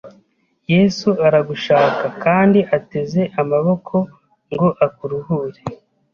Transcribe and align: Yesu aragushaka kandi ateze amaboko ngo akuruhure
Yesu 0.73 1.09
aragushaka 1.27 2.05
kandi 2.23 2.59
ateze 2.77 3.21
amaboko 3.41 3.95
ngo 4.51 4.69
akuruhure 4.85 5.61